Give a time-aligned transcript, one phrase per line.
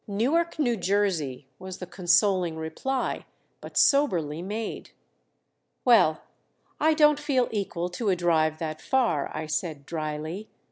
[0.07, 3.23] "Newark, New Jersey," was the consoling reply,
[3.61, 4.89] but soberly made.
[5.85, 6.23] "Well
[6.79, 10.49] I don't feel equal to a drive that far," I said dryly.